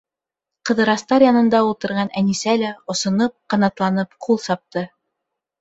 Ҡыҙырастар 0.69 1.25
янында 1.25 1.59
ултырған 1.67 2.11
Әнисә 2.23 2.57
лә, 2.63 2.71
осоноп, 2.95 3.37
ҡанатланып 3.55 4.19
ҡул 4.29 4.45
сапты. 4.51 4.87